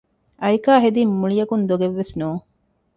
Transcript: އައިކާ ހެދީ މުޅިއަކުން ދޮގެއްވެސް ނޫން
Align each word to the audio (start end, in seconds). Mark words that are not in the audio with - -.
އައިކާ 0.41 0.73
ހެދީ 0.83 1.01
މުޅިއަކުން 1.19 1.63
ދޮގެއްވެސް 1.69 2.13
ނޫން 2.19 2.41